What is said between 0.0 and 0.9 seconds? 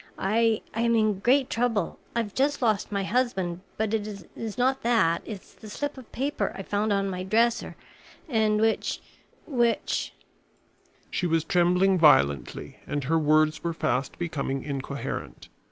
"I I